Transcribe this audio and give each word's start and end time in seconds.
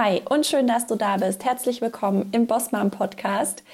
Hi 0.00 0.22
und 0.28 0.46
schön, 0.46 0.68
dass 0.68 0.86
du 0.86 0.94
da 0.94 1.16
bist. 1.16 1.44
Herzlich 1.44 1.80
willkommen 1.80 2.28
im 2.30 2.46
Bossmam 2.46 2.92
Podcast. 2.92 3.64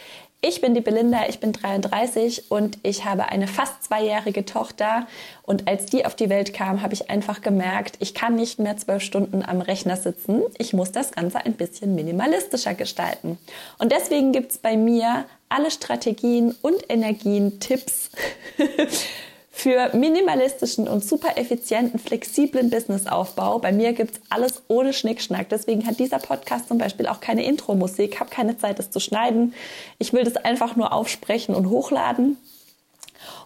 Ich 0.40 0.62
bin 0.62 0.72
die 0.72 0.80
Belinda, 0.80 1.28
ich 1.28 1.38
bin 1.38 1.52
33 1.52 2.50
und 2.50 2.78
ich 2.82 3.04
habe 3.04 3.28
eine 3.28 3.46
fast 3.46 3.84
zweijährige 3.84 4.46
Tochter. 4.46 5.06
Und 5.42 5.68
als 5.68 5.84
die 5.84 6.06
auf 6.06 6.14
die 6.14 6.30
Welt 6.30 6.54
kam, 6.54 6.80
habe 6.80 6.94
ich 6.94 7.10
einfach 7.10 7.42
gemerkt, 7.42 7.96
ich 7.98 8.14
kann 8.14 8.36
nicht 8.36 8.58
mehr 8.58 8.78
zwölf 8.78 9.02
Stunden 9.02 9.44
am 9.44 9.60
Rechner 9.60 9.98
sitzen. 9.98 10.40
Ich 10.56 10.72
muss 10.72 10.92
das 10.92 11.12
Ganze 11.12 11.44
ein 11.44 11.56
bisschen 11.56 11.94
minimalistischer 11.94 12.72
gestalten. 12.72 13.36
Und 13.76 13.92
deswegen 13.92 14.32
gibt 14.32 14.52
es 14.52 14.56
bei 14.56 14.78
mir 14.78 15.26
alle 15.50 15.70
Strategien 15.70 16.54
und 16.62 16.90
Energien, 16.90 17.60
Tipps 17.60 18.08
für 19.64 19.96
minimalistischen 19.96 20.86
und 20.86 21.02
super 21.02 21.38
effizienten, 21.38 21.98
flexiblen 21.98 22.68
Businessaufbau. 22.68 23.60
Bei 23.60 23.72
mir 23.72 23.94
gibt's 23.94 24.20
alles 24.28 24.62
ohne 24.68 24.92
Schnickschnack. 24.92 25.48
Deswegen 25.48 25.86
hat 25.86 25.98
dieser 25.98 26.18
Podcast 26.18 26.68
zum 26.68 26.76
Beispiel 26.76 27.06
auch 27.06 27.18
keine 27.20 27.46
Intro-Musik. 27.46 28.20
habe 28.20 28.28
keine 28.28 28.58
Zeit, 28.58 28.78
das 28.78 28.90
zu 28.90 29.00
schneiden. 29.00 29.54
Ich 29.98 30.12
will 30.12 30.22
das 30.22 30.36
einfach 30.36 30.76
nur 30.76 30.92
aufsprechen 30.92 31.54
und 31.54 31.70
hochladen. 31.70 32.36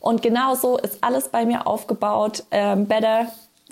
Und 0.01 0.21
genauso 0.21 0.77
ist 0.77 1.05
alles 1.05 1.29
bei 1.29 1.47
mir 1.47 1.69
aufgebaut. 1.69 2.43
Ähm, 2.51 2.87
better 2.87 3.29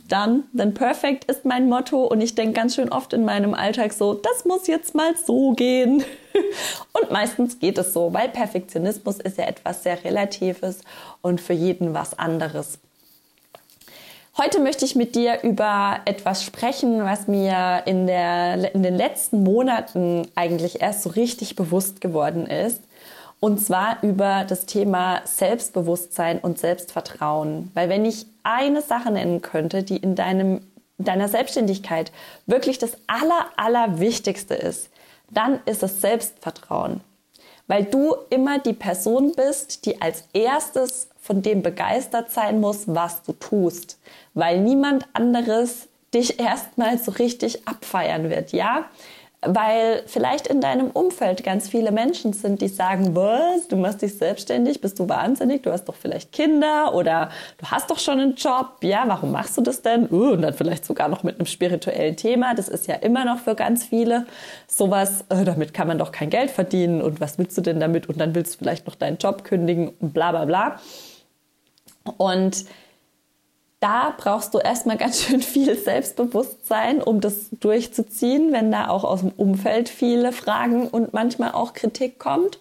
done 0.09 0.45
than 0.57 0.75
perfect 0.75 1.25
ist 1.25 1.45
mein 1.45 1.69
Motto 1.69 2.05
und 2.05 2.21
ich 2.21 2.35
denke 2.35 2.55
ganz 2.55 2.75
schön 2.75 2.91
oft 2.91 3.13
in 3.13 3.25
meinem 3.25 3.55
Alltag 3.55 3.93
so, 3.93 4.15
das 4.15 4.45
muss 4.45 4.67
jetzt 4.67 4.95
mal 4.95 5.17
so 5.17 5.53
gehen. 5.53 6.05
Und 6.93 7.11
meistens 7.11 7.59
geht 7.59 7.79
es 7.79 7.95
so, 7.95 8.13
weil 8.13 8.29
Perfektionismus 8.29 9.19
ist 9.21 9.39
ja 9.39 9.45
etwas 9.45 9.83
sehr 9.83 10.05
Relatives 10.05 10.81
und 11.23 11.41
für 11.41 11.55
jeden 11.55 11.95
was 11.95 12.19
anderes. 12.19 12.79
Heute 14.37 14.61
möchte 14.61 14.85
ich 14.85 14.95
mit 14.95 15.15
dir 15.15 15.43
über 15.45 16.01
etwas 16.05 16.45
sprechen, 16.45 17.03
was 17.03 17.27
mir 17.27 17.85
in, 17.87 18.07
der, 18.07 18.75
in 18.75 18.83
den 18.83 18.95
letzten 18.95 19.43
Monaten 19.43 20.29
eigentlich 20.35 20.83
erst 20.83 21.05
so 21.05 21.09
richtig 21.09 21.57
bewusst 21.57 22.03
geworden 22.03 22.47
ist. 22.47 22.83
Und 23.41 23.59
zwar 23.61 24.03
über 24.03 24.45
das 24.49 24.67
Thema 24.67 25.21
Selbstbewusstsein 25.25 26.39
und 26.39 26.59
Selbstvertrauen. 26.59 27.71
Weil 27.75 27.89
wenn 27.89 28.05
ich 28.05 28.27
eine 28.43 28.81
Sache 28.81 29.11
nennen 29.11 29.43
könnte, 29.43 29.83
die 29.83 29.99
in 29.99 30.15
deinem, 30.15 30.61
deiner 30.99 31.29
Selbstständigkeit 31.29 32.13
wirklich 32.47 32.79
das 32.79 32.97
Aller, 33.07 33.47
Allerwichtigste 33.57 34.55
ist, 34.55 34.89
dann 35.31 35.61
ist 35.67 35.83
es 35.83 36.01
Selbstvertrauen. 36.01 37.01
Weil 37.67 37.85
du 37.85 38.15
immer 38.31 38.59
die 38.59 38.73
Person 38.73 39.33
bist, 39.35 39.87
die 39.87 40.01
als 40.01 40.25
erstes 40.33 41.09
von 41.21 41.43
dem 41.43 41.63
begeistert 41.63 42.31
sein 42.31 42.61
muss, 42.61 42.85
was 42.87 43.23
du 43.23 43.33
tust. 43.33 43.99
Weil 44.35 44.61
niemand 44.61 45.05
anderes 45.13 45.89
dich 46.15 46.39
erstmal 46.39 46.99
so 46.99 47.11
richtig 47.13 47.67
abfeiern 47.67 48.31
wird, 48.31 48.53
ja? 48.53 48.87
Weil 49.47 50.03
vielleicht 50.07 50.47
in 50.47 50.61
deinem 50.61 50.91
Umfeld 50.91 51.45
ganz 51.45 51.69
viele 51.69 51.93
Menschen 51.93 52.33
sind, 52.33 52.61
die 52.61 52.69
sagen, 52.69 53.15
was, 53.15 53.69
du 53.69 53.77
machst 53.77 54.03
dich 54.03 54.17
selbstständig, 54.17 54.81
bist 54.81 54.99
du 54.99 55.09
wahnsinnig, 55.09 55.63
du 55.63 55.73
hast 55.73 55.85
doch 55.85 55.95
vielleicht 55.95 56.33
Kinder 56.33 56.95
oder 56.95 57.31
du 57.59 57.67
hast 57.71 57.91
doch 57.91 57.99
schon 57.99 58.21
einen 58.21 58.35
Job, 58.35 58.79
ja, 58.83 59.05
warum 59.07 59.33
machst 59.33 59.57
du 59.57 59.63
das 59.63 59.83
denn? 59.83 60.09
Uh, 60.11 60.33
und 60.33 60.43
dann 60.43 60.55
vielleicht 60.55 60.85
sogar 60.85 61.09
noch 61.09 61.23
mit 61.23 61.37
einem 61.37 61.47
spirituellen 61.47 62.17
Thema, 62.17 62.55
das 62.55 62.69
ist 62.69 62.87
ja 62.87 62.95
immer 62.97 63.25
noch 63.25 63.39
für 63.39 63.55
ganz 63.55 63.85
viele 63.85 64.27
sowas, 64.67 65.25
äh, 65.29 65.45
damit 65.45 65.75
kann 65.75 65.89
man 65.89 65.99
doch 65.99 66.13
kein 66.13 66.31
Geld 66.31 66.51
verdienen. 66.51 67.03
Und 67.03 67.21
was 67.21 67.39
willst 67.39 67.57
du 67.57 67.63
denn 67.63 67.81
damit? 67.81 68.09
Und 68.09 68.21
dann 68.21 68.35
willst 68.35 68.55
du 68.55 68.59
vielleicht 68.59 68.87
noch 68.87 68.95
deinen 68.95 69.19
Job 69.19 69.45
kündigen 69.45 69.91
und 70.01 70.13
bla 70.13 70.31
bla 70.31 70.45
bla. 70.45 70.81
Und 72.17 72.65
da 73.81 74.15
brauchst 74.17 74.55
du 74.55 74.59
erstmal 74.59 74.97
ganz 74.97 75.23
schön 75.23 75.43
viel 75.43 75.77
Selbstbewusstsein, 75.77 77.03
um 77.03 77.21
das 77.21 77.49
durchzuziehen, 77.51 78.53
wenn 78.53 78.73
da 78.73 78.89
auch 78.89 79.05
aus 79.05 79.21
dem 79.21 79.31
Umfeld 79.31 79.89
viele 79.89 80.33
Fragen 80.33 80.89
und 80.89 81.13
manchmal 81.13 81.53
auch 81.53 81.75
Kritik 81.75 82.19
kommt. 82.19 82.59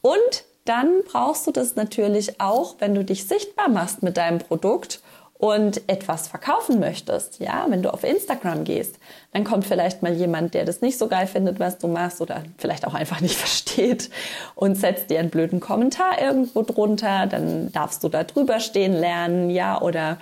Und 0.00 0.44
dann 0.64 1.02
brauchst 1.04 1.46
du 1.46 1.50
das 1.50 1.76
natürlich 1.76 2.40
auch, 2.40 2.76
wenn 2.80 2.94
du 2.94 3.04
dich 3.04 3.26
sichtbar 3.26 3.68
machst 3.68 4.02
mit 4.02 4.16
deinem 4.16 4.38
Produkt 4.38 5.00
und 5.38 5.88
etwas 5.88 6.26
verkaufen 6.26 6.80
möchtest, 6.80 7.38
ja, 7.38 7.64
wenn 7.68 7.80
du 7.80 7.94
auf 7.94 8.02
Instagram 8.02 8.64
gehst, 8.64 8.98
dann 9.32 9.44
kommt 9.44 9.64
vielleicht 9.64 10.02
mal 10.02 10.12
jemand, 10.12 10.52
der 10.52 10.64
das 10.64 10.80
nicht 10.80 10.98
so 10.98 11.06
geil 11.06 11.28
findet, 11.28 11.60
was 11.60 11.78
du 11.78 11.86
machst 11.86 12.20
oder 12.20 12.42
vielleicht 12.58 12.84
auch 12.86 12.94
einfach 12.94 13.20
nicht 13.20 13.36
versteht 13.38 14.10
und 14.56 14.74
setzt 14.74 15.10
dir 15.10 15.20
einen 15.20 15.30
blöden 15.30 15.60
Kommentar 15.60 16.20
irgendwo 16.20 16.62
drunter, 16.62 17.26
dann 17.26 17.70
darfst 17.70 18.02
du 18.02 18.08
da 18.08 18.24
drüber 18.24 18.58
stehen 18.58 18.92
lernen, 18.92 19.48
ja, 19.48 19.80
oder 19.80 20.18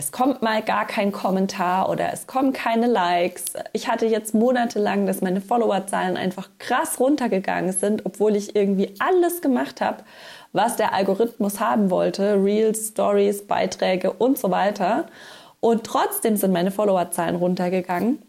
es 0.00 0.12
kommt 0.12 0.40
mal 0.40 0.62
gar 0.62 0.86
kein 0.86 1.12
Kommentar 1.12 1.90
oder 1.90 2.10
es 2.10 2.26
kommen 2.26 2.54
keine 2.54 2.86
Likes. 2.86 3.52
Ich 3.74 3.86
hatte 3.86 4.06
jetzt 4.06 4.32
monatelang, 4.32 5.06
dass 5.06 5.20
meine 5.20 5.42
Followerzahlen 5.42 6.16
einfach 6.16 6.48
krass 6.58 6.98
runtergegangen 6.98 7.72
sind, 7.72 8.06
obwohl 8.06 8.34
ich 8.34 8.56
irgendwie 8.56 8.94
alles 8.98 9.42
gemacht 9.42 9.82
habe, 9.82 9.98
was 10.54 10.76
der 10.76 10.94
Algorithmus 10.94 11.60
haben 11.60 11.90
wollte. 11.90 12.42
Reels, 12.42 12.88
Stories, 12.88 13.46
Beiträge 13.46 14.10
und 14.10 14.38
so 14.38 14.50
weiter. 14.50 15.04
Und 15.60 15.84
trotzdem 15.84 16.38
sind 16.38 16.52
meine 16.52 16.70
Followerzahlen 16.70 17.36
runtergegangen. 17.36 18.22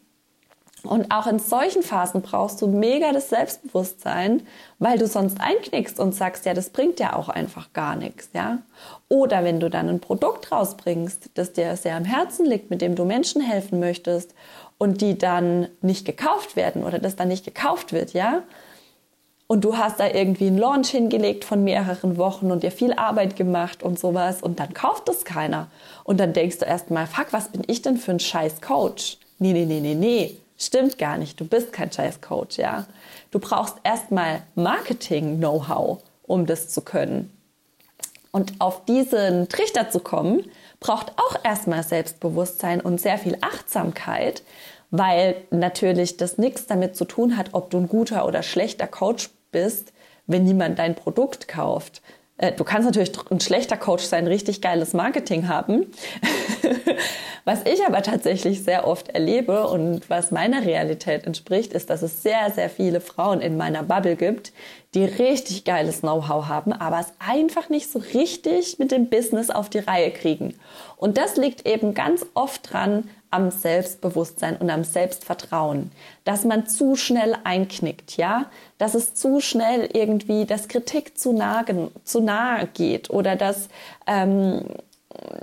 Und 0.84 1.12
auch 1.12 1.28
in 1.28 1.38
solchen 1.38 1.84
Phasen 1.84 2.24
brauchst 2.24 2.62
du 2.62 2.68
mega 2.68 3.12
das 3.12 3.30
Selbstbewusstsein, 3.30 4.42
weil 4.80 4.98
du 4.98 5.06
sonst 5.06 5.40
einknickst 5.40 6.00
und 6.00 6.16
sagst, 6.16 6.46
ja, 6.46 6.56
das 6.56 6.72
bringt 6.72 7.00
ja 7.00 7.16
auch 7.16 7.30
einfach 7.30 7.72
gar 7.74 7.96
nichts, 7.96 8.30
ja. 8.34 8.60
Oder 9.08 9.44
wenn 9.44 9.60
du 9.60 9.70
dann 9.70 9.90
ein 9.90 10.00
Produkt 10.00 10.52
rausbringst, 10.52 11.30
das 11.36 11.54
dir 11.54 11.78
sehr 11.78 11.96
am 11.96 12.06
Herzen 12.06 12.48
liegt, 12.48 12.72
mit 12.72 12.82
dem 12.82 12.96
du 12.96 13.06
Menschen 13.06 13.42
helfen 13.42 13.80
möchtest 13.80 14.34
und 14.80 15.02
die 15.02 15.18
dann 15.18 15.68
nicht 15.82 16.06
gekauft 16.06 16.56
werden 16.56 16.84
oder 16.84 16.98
das 16.98 17.16
dann 17.16 17.28
nicht 17.28 17.46
gekauft 17.46 17.94
wird, 17.94 18.14
ja. 18.14 18.42
Und 19.46 19.64
du 19.66 19.78
hast 19.78 20.00
da 20.00 20.08
irgendwie 20.08 20.48
einen 20.48 20.58
Launch 20.58 20.90
hingelegt 20.90 21.46
von 21.46 21.64
mehreren 21.64 22.18
Wochen 22.18 22.52
und 22.52 22.64
dir 22.64 22.72
viel 22.72 22.94
Arbeit 22.94 23.36
gemacht 23.36 23.84
und 23.84 24.00
sowas 24.00 24.42
und 24.42 24.60
dann 24.60 24.74
kauft 24.74 25.10
es 25.10 25.26
keiner. 25.26 25.68
Und 26.06 26.20
dann 26.20 26.34
denkst 26.34 26.60
du 26.60 26.66
erstmal, 26.66 27.06
fuck, 27.06 27.28
was 27.32 27.50
bin 27.50 27.62
ich 27.68 27.84
denn 27.84 27.98
für 27.98 28.12
ein 28.12 28.20
scheiß 28.20 28.62
Coach? 28.62 29.18
Nee, 29.38 29.54
nee, 29.54 29.66
nee, 29.66 29.82
nee, 29.82 29.96
nee 29.96 30.38
Stimmt 30.62 31.00
gar 31.00 31.18
nicht. 31.18 31.40
Du 31.40 31.46
bist 31.46 31.74
kein 31.74 31.92
scheiß 31.92 32.22
Coach, 32.22 32.60
ja. 32.60 32.86
Du 33.32 33.40
brauchst 33.40 33.78
erstmal 33.84 34.44
Marketing-Know-how, 34.54 36.04
um 36.22 36.46
das 36.46 36.70
zu 36.70 36.82
können. 36.82 37.36
Und 38.32 38.54
auf 38.60 38.86
diesen 38.86 39.50
Trichter 39.50 39.90
zu 39.90 40.00
kommen, 40.00 40.46
braucht 40.80 41.14
auch 41.18 41.36
erstmal 41.44 41.82
Selbstbewusstsein 41.82 42.80
und 42.80 43.02
sehr 43.02 43.18
viel 43.18 43.38
Achtsamkeit, 43.42 44.44
weil 44.92 45.36
natürlich 45.50 46.18
das 46.18 46.38
nichts 46.38 46.68
damit 46.68 46.96
zu 46.96 47.06
tun 47.06 47.38
hat, 47.38 47.50
ob 47.54 47.72
du 47.72 47.80
ein 47.80 47.90
guter 47.90 48.28
oder 48.28 48.44
schlechter 48.44 48.88
Coach 48.88 49.32
bist, 49.52 49.94
wenn 50.28 50.44
niemand 50.44 50.78
dein 50.78 50.94
Produkt 50.94 51.48
kauft. 51.48 52.04
Äh, 52.42 52.52
du 52.54 52.64
kannst 52.64 52.86
natürlich 52.86 53.12
ein 53.30 53.40
schlechter 53.40 53.78
Coach 53.78 54.04
sein, 54.04 54.28
richtig 54.28 54.62
geiles 54.62 54.94
Marketing 54.94 55.48
haben. 55.48 55.86
was 57.46 57.62
ich 57.66 57.86
aber 57.86 58.02
tatsächlich 58.02 58.64
sehr 58.64 58.88
oft 58.88 59.10
erlebe 59.10 59.68
und 59.68 60.10
was 60.10 60.32
meiner 60.32 60.66
Realität 60.66 61.26
entspricht, 61.26 61.72
ist, 61.74 61.90
dass 61.90 62.02
es 62.02 62.24
sehr, 62.24 62.52
sehr 62.54 62.70
viele 62.70 63.00
Frauen 63.00 63.42
in 63.42 63.58
meiner 63.58 63.84
Bubble 63.84 64.16
gibt, 64.16 64.52
die 64.94 65.06
richtig 65.06 65.64
geiles 65.64 66.02
Know-how 66.02 66.48
haben, 66.48 66.74
aber 66.74 67.00
es 67.00 67.14
einfach 67.20 67.70
nicht 67.70 67.90
so 67.90 68.00
richtig 68.00 68.80
mit 68.80 68.92
dem 68.92 69.10
Business 69.10 69.50
auf 69.50 69.70
die 69.70 69.80
Reihe 69.80 70.12
kriegen. 70.12 70.56
Und 70.98 71.18
das 71.18 71.38
liegt 71.38 71.68
eben 71.68 71.94
ganz 71.94 72.26
oft 72.34 72.74
dran 72.74 73.10
am 73.32 73.50
Selbstbewusstsein 73.50 74.58
und 74.58 74.70
am 74.70 74.84
Selbstvertrauen, 74.84 75.92
dass 76.26 76.44
man 76.44 76.68
zu 76.68 76.96
schnell 76.96 77.36
einknickt, 77.44 78.18
ja, 78.18 78.46
dass 78.78 78.94
es 78.94 79.14
zu 79.14 79.40
schnell 79.40 79.90
irgendwie, 79.94 80.46
dass 80.46 80.68
Kritik 80.68 81.18
zu 81.18 81.34
nahe, 81.34 81.90
zu 82.04 82.22
nahe 82.22 82.68
geht 82.68 83.10
oder 83.10 83.36
dass 83.36 83.70
ähm, 84.06 84.66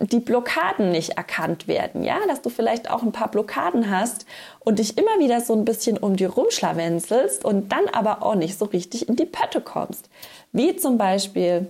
die 0.00 0.20
Blockaden 0.20 0.90
nicht 0.90 1.16
erkannt 1.16 1.68
werden, 1.68 2.04
ja, 2.04 2.18
dass 2.26 2.42
du 2.42 2.50
vielleicht 2.50 2.90
auch 2.90 3.02
ein 3.02 3.12
paar 3.12 3.30
Blockaden 3.30 3.90
hast 3.90 4.26
und 4.60 4.78
dich 4.78 4.96
immer 4.98 5.18
wieder 5.18 5.40
so 5.40 5.54
ein 5.54 5.64
bisschen 5.64 5.98
um 5.98 6.16
die 6.16 6.24
rumschlawenzelst 6.24 7.44
und 7.44 7.72
dann 7.72 7.86
aber 7.92 8.22
auch 8.22 8.34
nicht 8.34 8.58
so 8.58 8.66
richtig 8.66 9.08
in 9.08 9.16
die 9.16 9.26
Pötte 9.26 9.60
kommst. 9.60 10.08
Wie 10.52 10.76
zum 10.76 10.98
Beispiel, 10.98 11.68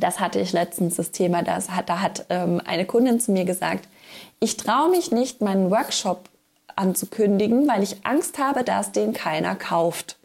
das 0.00 0.20
hatte 0.20 0.40
ich 0.40 0.52
letztens 0.52 0.96
das 0.96 1.10
Thema, 1.10 1.42
das 1.42 1.70
hat, 1.70 1.88
da 1.88 2.00
hat 2.00 2.26
ähm, 2.28 2.60
eine 2.64 2.86
Kundin 2.86 3.20
zu 3.20 3.32
mir 3.32 3.44
gesagt, 3.44 3.88
ich 4.40 4.56
traue 4.56 4.90
mich 4.90 5.10
nicht, 5.10 5.40
meinen 5.40 5.70
Workshop 5.70 6.28
anzukündigen, 6.76 7.66
weil 7.68 7.82
ich 7.82 8.04
Angst 8.04 8.38
habe, 8.38 8.64
dass 8.64 8.92
den 8.92 9.12
keiner 9.12 9.56
kauft. 9.56 10.16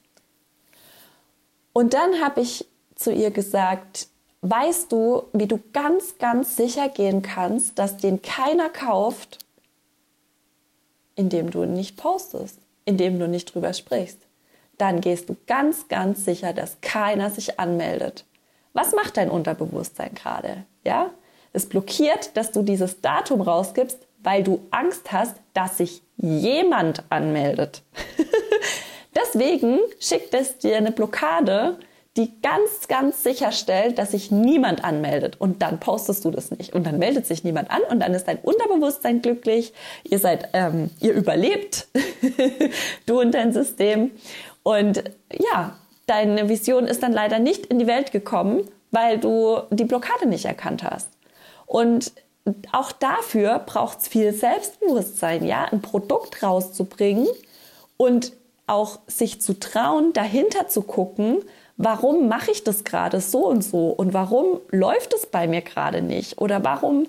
Und 1.74 1.94
dann 1.94 2.22
habe 2.22 2.42
ich 2.42 2.66
zu 2.96 3.12
ihr 3.12 3.32
gesagt, 3.32 4.08
weißt 4.42 4.92
du, 4.92 5.24
wie 5.34 5.48
du 5.48 5.60
ganz, 5.74 6.18
ganz 6.20 6.56
sicher 6.56 6.90
gehen 6.90 7.22
kannst, 7.22 7.80
dass 7.80 7.98
den 7.98 8.22
keiner 8.22 8.70
kauft, 8.70 9.40
indem 11.16 11.50
du 11.50 11.66
nicht 11.66 11.98
postest, 11.98 12.60
indem 12.86 13.20
du 13.20 13.28
nicht 13.28 13.54
drüber 13.54 13.74
sprichst. 13.74 14.20
Dann 14.78 15.02
gehst 15.02 15.30
du 15.30 15.36
ganz, 15.48 15.88
ganz 15.88 16.26
sicher, 16.26 16.54
dass 16.54 16.82
keiner 16.82 17.30
sich 17.30 17.60
anmeldet. 17.60 18.26
Was 18.74 18.94
macht 18.94 19.18
dein 19.18 19.30
Unterbewusstsein 19.30 20.14
gerade? 20.16 20.66
Ja? 20.84 21.12
Es 21.54 21.68
blockiert, 21.68 22.36
dass 22.36 22.52
du 22.52 22.64
dieses 22.64 23.02
Datum 23.02 23.42
rausgibst, 23.42 24.00
weil 24.24 24.44
du 24.44 24.62
Angst 24.72 25.12
hast, 25.12 25.36
dass 25.54 25.78
sich 25.78 26.02
jemand 26.18 27.04
anmeldet. 27.10 27.84
deswegen 29.16 29.80
schickt 30.00 30.34
es 30.34 30.58
dir 30.58 30.78
eine 30.78 30.92
Blockade, 30.92 31.78
die 32.16 32.32
ganz, 32.42 32.88
ganz 32.88 33.24
sicherstellt, 33.24 33.98
dass 33.98 34.12
sich 34.12 34.30
niemand 34.30 34.84
anmeldet. 34.84 35.40
Und 35.40 35.62
dann 35.62 35.80
postest 35.80 36.24
du 36.26 36.32
das 36.32 36.52
nicht. 36.52 36.74
Und 36.74 36.86
dann 36.86 37.00
meldet 37.00 37.26
sich 37.26 37.44
niemand 37.44 37.72
an 37.72 37.82
und 37.90 38.00
dann 38.02 38.14
ist 38.14 38.28
dein 38.28 38.38
Unterbewusstsein 38.38 39.22
glücklich. 39.22 39.74
Ihr 40.04 40.20
seid, 40.20 40.50
ähm, 40.54 40.92
ihr 41.00 41.14
überlebt, 41.14 41.88
du 43.08 43.20
und 43.20 43.32
dein 43.34 43.52
System. 43.52 44.12
Und 44.62 45.04
ja, 45.32 45.76
deine 46.06 46.50
Vision 46.50 46.86
ist 46.86 47.04
dann 47.04 47.14
leider 47.14 47.40
nicht 47.40 47.68
in 47.68 47.80
die 47.80 47.88
Welt 47.88 48.12
gekommen, 48.12 48.68
weil 48.92 49.18
du 49.18 49.62
die 49.72 49.86
Blockade 49.86 50.28
nicht 50.28 50.46
erkannt 50.46 50.84
hast. 50.84 51.10
Und 51.66 52.12
auch 52.72 52.92
dafür 52.92 53.60
braucht 53.60 54.00
es 54.00 54.08
viel 54.08 54.34
Selbstbewusstsein, 54.34 55.46
ja, 55.46 55.66
ein 55.66 55.82
Produkt 55.82 56.44
rauszubringen 56.44 57.28
und 57.98 58.34
auch 58.68 59.00
sich 59.08 59.42
zu 59.42 59.60
trauen, 59.60 60.14
dahinter 60.14 60.68
zu 60.68 60.82
gucken, 60.82 61.40
warum 61.78 62.28
mache 62.28 62.52
ich 62.52 62.64
das 62.64 62.84
gerade 62.84 63.22
so 63.22 63.48
und 63.48 63.64
so 63.64 63.90
und 63.90 64.14
warum 64.14 64.60
läuft 64.70 65.14
es 65.14 65.26
bei 65.26 65.48
mir 65.48 65.62
gerade 65.62 66.02
nicht 66.02 66.38
oder 66.38 66.64
warum 66.64 67.08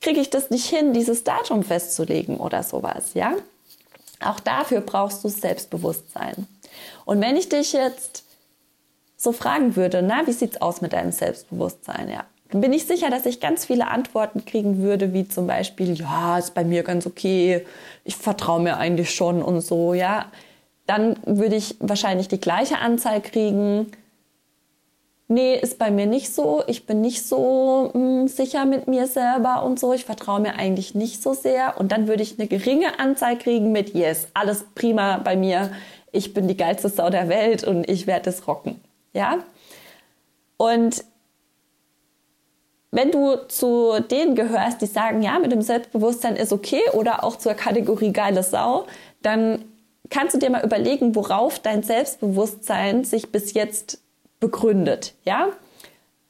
kriege 0.00 0.20
ich 0.20 0.30
das 0.30 0.50
nicht 0.50 0.66
hin, 0.66 0.92
dieses 0.92 1.24
Datum 1.24 1.62
festzulegen 1.62 2.36
oder 2.36 2.62
sowas, 2.62 3.14
ja? 3.14 3.34
Auch 4.20 4.40
dafür 4.40 4.80
brauchst 4.80 5.24
du 5.24 5.28
Selbstbewusstsein. 5.28 6.46
Und 7.04 7.20
wenn 7.20 7.36
ich 7.36 7.48
dich 7.48 7.72
jetzt 7.72 8.23
so 9.24 9.32
fragen 9.32 9.74
würde, 9.76 10.02
na, 10.02 10.26
wie 10.26 10.32
sieht's 10.32 10.60
aus 10.60 10.80
mit 10.80 10.92
deinem 10.92 11.12
Selbstbewusstsein, 11.12 12.08
ja? 12.08 12.24
Dann 12.50 12.60
bin 12.60 12.72
ich 12.72 12.86
sicher, 12.86 13.10
dass 13.10 13.26
ich 13.26 13.40
ganz 13.40 13.64
viele 13.64 13.88
Antworten 13.88 14.44
kriegen 14.44 14.78
würde, 14.78 15.12
wie 15.12 15.26
zum 15.26 15.48
Beispiel, 15.48 15.94
ja, 15.94 16.38
ist 16.38 16.54
bei 16.54 16.62
mir 16.62 16.84
ganz 16.84 17.06
okay, 17.06 17.66
ich 18.04 18.16
vertraue 18.16 18.62
mir 18.62 18.76
eigentlich 18.76 19.12
schon 19.12 19.42
und 19.42 19.60
so, 19.60 19.94
ja 19.94 20.26
dann 20.86 21.16
würde 21.24 21.56
ich 21.56 21.76
wahrscheinlich 21.80 22.28
die 22.28 22.40
gleiche 22.40 22.78
Anzahl 22.78 23.20
kriegen. 23.20 23.90
Nee, 25.26 25.56
ist 25.56 25.78
bei 25.78 25.90
mir 25.90 26.06
nicht 26.06 26.34
so. 26.34 26.62
Ich 26.66 26.84
bin 26.84 27.00
nicht 27.00 27.26
so 27.26 27.90
mh, 27.94 28.00
hm, 28.00 28.28
sicher 28.28 28.66
mit 28.66 28.86
mir 28.86 29.06
selber 29.06 29.64
und 29.64 29.80
so. 29.80 29.94
Ich 29.94 30.04
vertraue 30.04 30.40
mir 30.40 30.56
eigentlich 30.56 30.94
nicht 30.94 31.22
so 31.22 31.32
sehr. 31.32 31.78
Und 31.78 31.92
dann 31.92 32.06
würde 32.06 32.22
ich 32.22 32.38
eine 32.38 32.46
geringe 32.46 32.98
Anzahl 32.98 33.38
kriegen 33.38 33.72
mit 33.72 33.94
Yes, 33.94 34.28
alles 34.34 34.66
prima 34.74 35.18
bei 35.18 35.36
mir. 35.36 35.70
Ich 36.12 36.34
bin 36.34 36.46
die 36.46 36.56
geilste 36.56 36.90
Sau 36.90 37.08
der 37.08 37.28
Welt 37.28 37.64
und 37.64 37.88
ich 37.88 38.06
werde 38.06 38.30
es 38.30 38.46
rocken. 38.46 38.80
Ja? 39.14 39.38
Und 40.58 41.04
wenn 42.90 43.10
du 43.10 43.36
zu 43.48 43.98
denen 44.08 44.36
gehörst, 44.36 44.80
die 44.80 44.86
sagen, 44.86 45.22
ja, 45.22 45.38
mit 45.38 45.50
dem 45.50 45.62
Selbstbewusstsein 45.62 46.36
ist 46.36 46.52
okay 46.52 46.82
oder 46.92 47.24
auch 47.24 47.36
zur 47.36 47.54
Kategorie 47.54 48.12
geile 48.12 48.42
Sau, 48.42 48.86
dann 49.22 49.64
kannst 50.10 50.34
du 50.34 50.38
dir 50.38 50.50
mal 50.50 50.64
überlegen, 50.64 51.16
worauf 51.16 51.58
dein 51.58 51.82
Selbstbewusstsein 51.82 53.02
sich 53.02 53.32
bis 53.32 53.54
jetzt 53.54 54.00
begründet, 54.38 55.14
ja? 55.24 55.48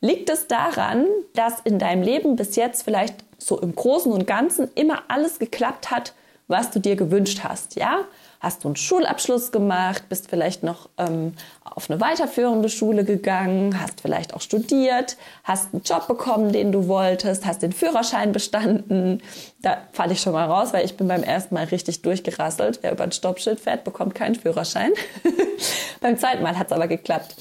Liegt 0.00 0.30
es 0.30 0.46
daran, 0.46 1.06
dass 1.34 1.60
in 1.64 1.78
deinem 1.78 2.02
Leben 2.02 2.36
bis 2.36 2.56
jetzt 2.56 2.82
vielleicht 2.82 3.16
so 3.38 3.60
im 3.60 3.74
Großen 3.74 4.12
und 4.12 4.26
Ganzen 4.26 4.70
immer 4.74 5.02
alles 5.08 5.38
geklappt 5.38 5.90
hat, 5.90 6.14
was 6.46 6.70
du 6.70 6.78
dir 6.78 6.96
gewünscht 6.96 7.40
hast, 7.42 7.76
ja? 7.76 8.04
Hast 8.44 8.62
du 8.62 8.68
einen 8.68 8.76
Schulabschluss 8.76 9.50
gemacht, 9.52 10.04
bist 10.08 10.28
vielleicht 10.28 10.62
noch 10.62 10.90
ähm, 10.98 11.32
auf 11.64 11.90
eine 11.90 12.00
weiterführende 12.00 12.68
Schule 12.68 13.04
gegangen, 13.04 13.80
hast 13.80 14.02
vielleicht 14.02 14.34
auch 14.34 14.42
studiert, 14.42 15.16
hast 15.42 15.72
einen 15.72 15.82
Job 15.82 16.06
bekommen, 16.06 16.52
den 16.52 16.70
du 16.70 16.86
wolltest, 16.86 17.46
hast 17.46 17.62
den 17.62 17.72
Führerschein 17.72 18.32
bestanden. 18.32 19.22
Da 19.62 19.78
falle 19.92 20.12
ich 20.12 20.20
schon 20.20 20.34
mal 20.34 20.44
raus, 20.44 20.72
weil 20.72 20.84
ich 20.84 20.96
bin 20.96 21.08
beim 21.08 21.22
ersten 21.22 21.54
Mal 21.54 21.64
richtig 21.64 22.02
durchgerasselt. 22.02 22.80
Wer 22.82 22.92
über 22.92 23.04
ein 23.04 23.12
Stoppschild 23.12 23.58
fährt, 23.58 23.82
bekommt 23.82 24.14
keinen 24.14 24.34
Führerschein. 24.34 24.92
beim 26.00 26.18
zweiten 26.18 26.42
Mal 26.42 26.58
hat 26.58 26.66
es 26.66 26.72
aber 26.72 26.86
geklappt. 26.86 27.34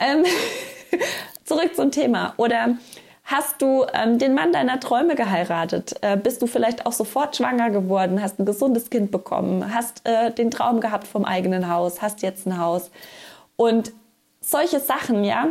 Ähm, 0.00 0.24
zurück 1.44 1.76
zum 1.76 1.90
Thema. 1.90 2.32
Oder 2.38 2.76
Hast 3.26 3.60
du 3.60 3.84
ähm, 3.92 4.18
den 4.20 4.34
Mann 4.34 4.52
deiner 4.52 4.78
Träume 4.78 5.16
geheiratet? 5.16 5.96
Äh, 6.00 6.16
bist 6.16 6.42
du 6.42 6.46
vielleicht 6.46 6.86
auch 6.86 6.92
sofort 6.92 7.34
schwanger 7.34 7.70
geworden? 7.70 8.22
Hast 8.22 8.38
ein 8.38 8.46
gesundes 8.46 8.88
Kind 8.88 9.10
bekommen? 9.10 9.74
Hast 9.74 10.06
äh, 10.06 10.30
den 10.30 10.52
Traum 10.52 10.80
gehabt 10.80 11.08
vom 11.08 11.24
eigenen 11.24 11.68
Haus? 11.68 12.00
Hast 12.00 12.22
jetzt 12.22 12.46
ein 12.46 12.56
Haus? 12.58 12.92
Und 13.56 13.90
solche 14.40 14.78
Sachen, 14.78 15.24
ja, 15.24 15.48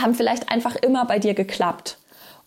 haben 0.00 0.14
vielleicht 0.14 0.52
einfach 0.52 0.76
immer 0.76 1.04
bei 1.04 1.18
dir 1.18 1.34
geklappt. 1.34 1.98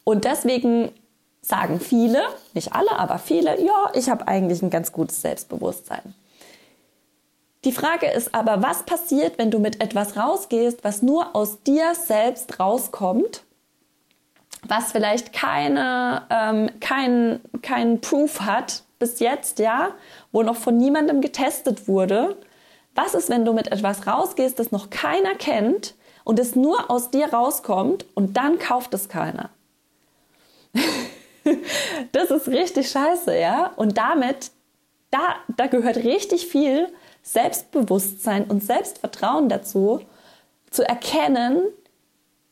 Und 0.06 0.24
deswegen 0.24 0.94
sagen 1.42 1.82
viele, 1.82 2.24
nicht 2.54 2.72
alle, 2.72 2.98
aber 2.98 3.20
viele, 3.20 3.62
ja, 3.62 3.92
ich 3.96 4.10
habe 4.10 4.30
eigentlich 4.30 4.62
ein 4.62 4.70
ganz 4.70 4.94
gutes 4.94 5.22
Selbstbewusstsein. 5.22 6.14
Die 7.66 7.74
Frage 7.74 8.08
ist 8.08 8.34
aber, 8.34 8.64
was 8.64 8.84
passiert, 8.84 9.38
wenn 9.38 9.52
du 9.52 9.60
mit 9.60 9.82
etwas 9.82 10.16
rausgehst, 10.16 10.86
was 10.86 11.02
nur 11.02 11.36
aus 11.36 11.64
dir 11.64 11.96
selbst 11.96 12.62
rauskommt 12.62 13.44
was 14.70 14.92
vielleicht 14.92 15.34
keine, 15.34 16.24
ähm, 16.30 16.70
kein, 16.80 17.40
kein 17.62 18.02
Proof 18.02 18.42
hat 18.42 18.84
bis 19.00 19.20
jetzt, 19.20 19.60
ja, 19.60 19.92
wo 20.32 20.44
noch 20.44 20.56
von 20.56 20.78
niemandem 20.78 21.22
getestet 21.22 21.88
wurde. 21.88 22.38
Was 22.96 23.14
ist, 23.14 23.30
wenn 23.30 23.46
du 23.46 23.54
mit 23.54 23.72
etwas 23.72 24.08
rausgehst, 24.08 24.58
das 24.60 24.72
noch 24.72 24.90
keiner 24.90 25.36
kennt 25.36 25.96
und 26.24 26.40
es 26.40 26.56
nur 26.56 26.90
aus 26.90 27.12
dir 27.12 27.32
rauskommt 27.32 28.06
und 28.16 28.38
dann 28.38 28.58
kauft 28.58 28.94
es 28.94 29.08
keiner? 29.08 29.50
das 32.12 32.32
ist 32.32 32.48
richtig 32.48 32.90
scheiße, 32.90 33.38
ja? 33.38 33.72
Und 33.76 33.98
damit, 33.98 34.52
da, 35.12 35.36
da 35.56 35.68
gehört 35.68 35.98
richtig 35.98 36.48
viel 36.48 36.92
Selbstbewusstsein 37.22 38.46
und 38.46 38.64
Selbstvertrauen 38.64 39.50
dazu, 39.50 40.02
zu 40.72 40.88
erkennen, 40.88 41.62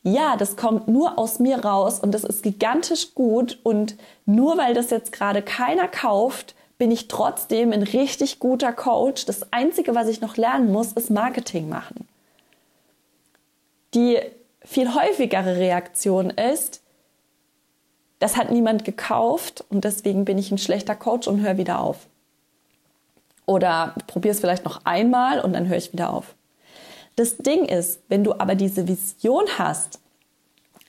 ja, 0.08 0.36
das 0.38 0.56
kommt 0.56 0.88
nur 0.88 1.18
aus 1.18 1.40
mir 1.40 1.66
raus 1.66 2.00
und 2.00 2.12
das 2.12 2.24
ist 2.24 2.44
gigantisch 2.44 3.16
gut 3.16 3.58
und 3.64 3.96
nur 4.28 4.56
weil 4.56 4.76
das 4.76 4.92
jetzt 4.92 5.12
gerade 5.12 5.42
keiner 5.42 5.88
kauft, 5.88 6.54
bin 6.78 6.92
ich 6.92 7.08
trotzdem 7.08 7.74
ein 7.74 7.82
richtig 7.82 8.38
guter 8.40 8.72
Coach. 8.72 9.26
Das 9.26 9.52
Einzige, 9.52 9.96
was 9.96 10.08
ich 10.08 10.22
noch 10.22 10.38
lernen 10.38 10.72
muss, 10.72 10.94
ist 10.94 11.10
Marketing 11.10 11.70
machen. 11.70 12.08
Die 13.96 14.20
viel 14.64 14.94
häufigere 14.94 15.56
Reaktion 15.58 16.30
ist, 16.30 16.82
das 18.20 18.38
hat 18.38 18.52
niemand 18.52 18.86
gekauft 18.86 19.64
und 19.70 19.86
deswegen 19.86 20.24
bin 20.24 20.38
ich 20.38 20.52
ein 20.52 20.60
schlechter 20.60 20.96
Coach 20.96 21.28
und 21.28 21.42
höre 21.42 21.58
wieder 21.58 21.80
auf. 21.80 22.06
Oder 23.48 23.96
probiere 24.06 24.34
es 24.34 24.40
vielleicht 24.40 24.66
noch 24.66 24.86
einmal 24.86 25.40
und 25.40 25.54
dann 25.54 25.68
höre 25.68 25.78
ich 25.78 25.94
wieder 25.94 26.14
auf. 26.14 26.36
Das 27.16 27.38
Ding 27.38 27.66
ist, 27.66 28.00
wenn 28.10 28.24
du 28.24 28.34
aber 28.34 28.56
diese 28.56 28.88
Vision 28.88 29.46
hast, 29.58 30.00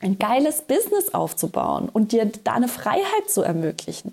ein 0.01 0.19
geiles 0.19 0.63
Business 0.63 1.15
aufzubauen 1.15 1.89
und 1.89 2.13
dir 2.13 2.27
deine 2.45 2.69
Freiheit 2.69 3.29
zu 3.29 3.43
ermöglichen, 3.43 4.13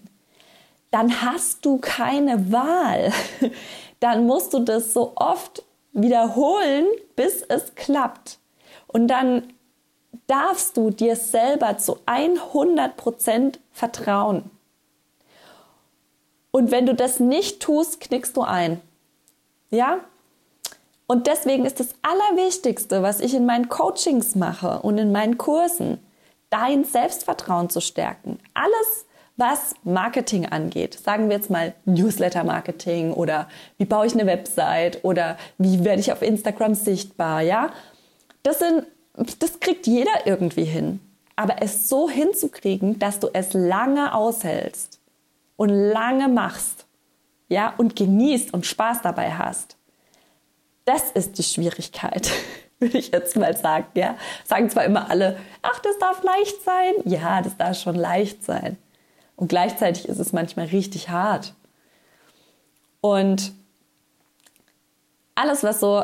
dann 0.91 1.22
hast 1.22 1.65
du 1.65 1.79
keine 1.79 2.51
Wahl. 2.51 3.12
Dann 4.00 4.27
musst 4.27 4.53
du 4.53 4.60
das 4.60 4.91
so 4.91 5.13
oft 5.15 5.63
wiederholen, 5.93 6.86
bis 7.15 7.41
es 7.41 7.74
klappt. 7.74 8.38
Und 8.88 9.08
dann 9.08 9.53
darfst 10.27 10.75
du 10.75 10.89
dir 10.89 11.15
selber 11.15 11.77
zu 11.77 12.00
100 12.05 12.98
Prozent 12.98 13.60
vertrauen. 13.72 14.51
Und 16.51 16.70
wenn 16.70 16.86
du 16.86 16.93
das 16.93 17.20
nicht 17.20 17.62
tust, 17.62 18.00
knickst 18.01 18.36
du 18.36 18.41
ein. 18.41 18.82
Ja? 19.72 20.01
Und 21.05 21.27
deswegen 21.27 21.65
ist 21.65 21.79
das 21.79 21.89
Allerwichtigste, 22.01 23.03
was 23.03 23.19
ich 23.19 23.33
in 23.33 23.45
meinen 23.45 23.69
Coachings 23.69 24.36
mache 24.36 24.79
und 24.79 24.98
in 24.98 25.12
meinen 25.12 25.38
Kursen, 25.38 26.00
dein 26.50 26.86
Selbstvertrauen 26.86 27.69
zu 27.69 27.81
stärken. 27.81 28.39
Alles, 28.53 29.05
was 29.36 29.74
Marketing 29.83 30.45
angeht, 30.45 30.93
sagen 30.93 31.27
wir 31.27 31.36
jetzt 31.36 31.50
mal 31.50 31.74
Newsletter-Marketing 31.86 33.12
oder 33.12 33.50
wie 33.77 33.86
baue 33.86 34.05
ich 34.05 34.13
eine 34.13 34.27
Website 34.27 35.03
oder 35.03 35.38
wie 35.57 35.83
werde 35.83 36.00
ich 36.00 36.12
auf 36.12 36.22
Instagram 36.22 36.75
sichtbar, 36.75 37.41
ja? 37.41 37.72
Das 38.43 38.60
sind, 38.60 38.86
das 39.39 39.60
kriegt 39.60 39.88
jeder 39.88 40.25
irgendwie 40.25 40.65
hin. 40.65 41.00
Aber 41.36 41.62
es 41.62 41.89
so 41.89 42.10
hinzukriegen, 42.10 43.00
dass 43.00 43.19
du 43.19 43.29
es 43.33 43.53
lange 43.53 44.13
aushältst 44.13 45.01
und 45.55 45.69
lange 45.69 46.27
machst, 46.27 46.86
ja, 47.50 47.74
und 47.77 47.95
genießt 47.95 48.53
und 48.53 48.65
Spaß 48.65 49.01
dabei 49.01 49.33
hast 49.33 49.77
das 50.86 51.12
ist 51.12 51.38
die 51.38 51.44
Schwierigkeit, 51.44 52.30
würde 52.80 52.98
ich 52.98 53.12
jetzt 53.12 53.36
mal 53.36 53.56
sagen. 53.56 53.88
Ja? 53.96 54.16
Sagen 54.46 54.70
zwar 54.70 54.86
immer 54.86 55.10
alle, 55.10 55.38
ach, 55.62 55.80
das 55.80 55.98
darf 56.00 56.24
leicht 56.24 56.63
sein. 56.63 56.94
Ja, 57.06 57.42
das 57.42 57.58
darf 57.58 57.80
schon 57.80 57.96
leicht 57.96 58.44
sein. 58.44 58.78
Und 59.36 59.48
gleichzeitig 59.48 60.08
ist 60.08 60.20
es 60.20 60.34
manchmal 60.34 60.68
richtig 60.68 61.10
hart. 61.10 61.54
Und 63.02 63.52
alles, 65.36 65.63
was 65.63 65.80
so 65.80 66.04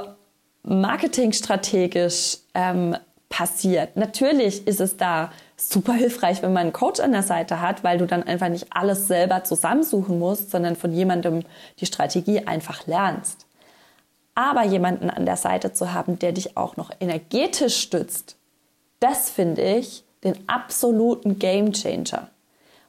marketingstrategisch 0.63 2.39
ähm, 2.53 2.97
passiert, 3.29 3.95
natürlich 3.95 4.67
ist 4.67 4.81
es 4.81 4.97
da 4.97 5.31
super 5.55 5.93
hilfreich, 5.93 6.41
wenn 6.41 6.53
man 6.53 6.63
einen 6.63 6.73
Coach 6.73 6.99
an 6.99 7.11
der 7.11 7.23
Seite 7.23 7.61
hat, 7.61 7.83
weil 7.83 7.99
du 7.99 8.07
dann 8.07 8.23
einfach 8.23 8.49
nicht 8.49 8.67
alles 8.71 9.07
selber 9.07 9.43
zusammensuchen 9.43 10.17
musst, 10.19 10.51
sondern 10.51 10.75
von 10.75 10.91
jemandem 10.91 11.43
die 11.79 11.85
Strategie 11.85 12.45
einfach 12.47 12.87
lernst. 12.87 13.45
Aber 14.39 14.63
jemanden 14.63 15.09
an 15.09 15.25
der 15.25 15.35
Seite 15.35 15.73
zu 15.73 15.93
haben, 15.93 16.17
der 16.17 16.31
dich 16.31 16.55
auch 16.55 16.77
noch 16.77 16.91
energetisch 17.01 17.75
stützt, 17.75 18.37
das 19.01 19.29
finde 19.29 19.61
ich 19.61 20.05
den 20.23 20.47
absoluten 20.47 21.39
Game 21.39 21.73
Changer. 21.73 22.29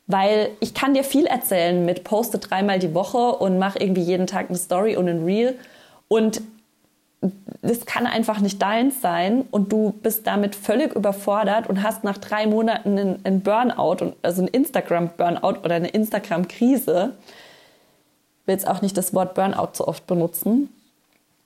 Weil 0.07 0.51
ich 0.61 0.75
kann 0.75 0.95
dir 0.95 1.03
viel 1.03 1.27
erzählen 1.27 1.85
mit 1.85 2.05
poste 2.05 2.39
dreimal 2.39 2.79
die 2.79 2.95
Woche 2.95 3.33
und 3.35 3.59
mach 3.59 3.75
irgendwie 3.75 4.03
jeden 4.03 4.29
Tag 4.29 4.49
eine 4.49 4.59
Story 4.59 4.97
und 4.97 5.09
ein 5.09 5.25
Reel. 5.25 5.59
Und 6.07 6.41
das 7.63 7.85
kann 7.85 8.07
einfach 8.07 8.39
nicht 8.39 8.63
deins 8.63 9.01
sein 9.01 9.45
und 9.51 9.73
du 9.73 9.91
bist 10.05 10.29
damit 10.29 10.55
völlig 10.55 10.95
überfordert 10.95 11.69
und 11.69 11.83
hast 11.83 12.05
nach 12.05 12.19
drei 12.19 12.47
Monaten 12.47 12.97
einen, 13.25 13.41
Burnout, 13.41 14.15
also 14.23 14.43
ein 14.43 14.49
Instagram-Burnout 14.49 15.65
oder 15.65 15.75
eine 15.75 15.89
Instagram-Krise. 15.89 17.15
Ich 18.43 18.47
will 18.47 18.55
jetzt 18.55 18.69
auch 18.69 18.83
nicht 18.83 18.97
das 18.97 19.13
Wort 19.15 19.35
Burnout 19.35 19.71
so 19.73 19.89
oft 19.89 20.07
benutzen. 20.07 20.69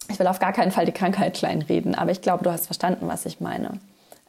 Ich 0.08 0.18
will 0.18 0.26
auf 0.26 0.38
gar 0.38 0.52
keinen 0.52 0.70
Fall 0.70 0.86
die 0.86 0.92
Krankheit 0.92 1.34
kleinreden, 1.34 1.94
aber 1.94 2.10
ich 2.10 2.20
glaube, 2.20 2.44
du 2.44 2.52
hast 2.52 2.66
verstanden, 2.66 3.08
was 3.08 3.26
ich 3.26 3.40
meine 3.40 3.78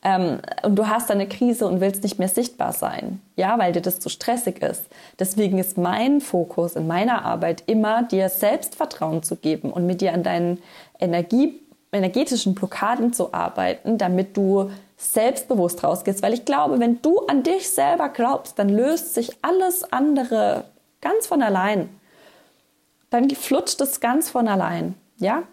ähm, 0.06 0.40
und 0.62 0.76
du 0.76 0.88
hast 0.88 1.12
eine 1.12 1.28
Krise 1.28 1.68
und 1.68 1.82
willst 1.82 2.04
nicht 2.04 2.20
mehr 2.20 2.30
sichtbar 2.30 2.72
sein, 2.72 3.22
ja, 3.36 3.58
weil 3.58 3.74
dir 3.74 3.82
das 3.82 4.00
zu 4.00 4.08
stressig 4.08 4.62
ist. 4.62 4.84
Deswegen 5.20 5.58
ist 5.58 5.78
mein 5.78 6.22
Fokus 6.22 6.76
in 6.76 6.88
meiner 6.88 7.26
Arbeit 7.26 7.64
immer, 7.66 8.04
dir 8.04 8.30
Selbstvertrauen 8.30 9.24
zu 9.24 9.36
geben 9.36 9.74
und 9.74 9.88
mit 9.88 10.02
dir 10.02 10.14
an 10.14 10.24
deinen 10.24 10.62
Energie, 11.00 11.60
energetischen 11.92 12.54
Blockaden 12.54 13.14
zu 13.14 13.34
arbeiten, 13.34 13.98
damit 13.98 14.38
du 14.38 14.70
selbstbewusst 14.96 15.84
rausgehst. 15.84 16.22
Weil 16.22 16.34
ich 16.34 16.46
glaube, 16.46 16.80
wenn 16.80 17.02
du 17.02 17.26
an 17.26 17.42
dich 17.42 17.70
selber 17.70 18.10
glaubst, 18.10 18.60
dann 18.60 18.70
löst 18.70 19.16
sich 19.16 19.32
alles 19.42 19.92
andere 19.92 20.66
ganz 21.02 21.26
von 21.26 21.42
allein. 21.42 21.90
Dann 23.10 23.30
flutscht 23.32 23.82
es 23.82 24.00
ganz 24.00 24.30
von 24.30 24.48
allein, 24.48 24.94
ja. 25.18 25.44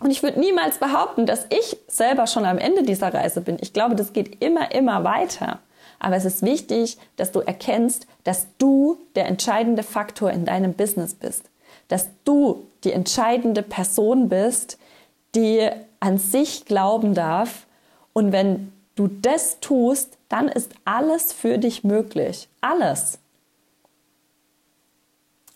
Und 0.00 0.10
ich 0.10 0.22
würde 0.22 0.40
niemals 0.40 0.78
behaupten, 0.78 1.26
dass 1.26 1.46
ich 1.50 1.76
selber 1.86 2.26
schon 2.26 2.44
am 2.44 2.58
Ende 2.58 2.82
dieser 2.82 3.14
Reise 3.14 3.40
bin. 3.40 3.58
Ich 3.60 3.72
glaube, 3.72 3.94
das 3.94 4.12
geht 4.12 4.42
immer, 4.42 4.74
immer 4.74 5.04
weiter. 5.04 5.60
Aber 5.98 6.16
es 6.16 6.24
ist 6.24 6.42
wichtig, 6.42 6.98
dass 7.16 7.32
du 7.32 7.40
erkennst, 7.40 8.06
dass 8.24 8.48
du 8.58 8.98
der 9.14 9.26
entscheidende 9.26 9.82
Faktor 9.82 10.30
in 10.30 10.44
deinem 10.44 10.74
Business 10.74 11.14
bist. 11.14 11.48
Dass 11.88 12.08
du 12.24 12.66
die 12.82 12.92
entscheidende 12.92 13.62
Person 13.62 14.28
bist, 14.28 14.78
die 15.34 15.68
an 16.00 16.18
sich 16.18 16.64
glauben 16.64 17.14
darf. 17.14 17.66
Und 18.12 18.32
wenn 18.32 18.72
du 18.96 19.08
das 19.08 19.60
tust, 19.60 20.18
dann 20.28 20.48
ist 20.48 20.72
alles 20.84 21.32
für 21.32 21.58
dich 21.58 21.84
möglich. 21.84 22.48
Alles. 22.60 23.18